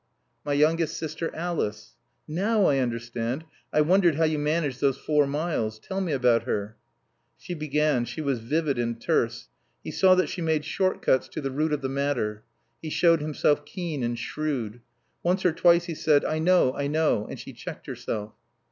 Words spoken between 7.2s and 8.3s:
She began. She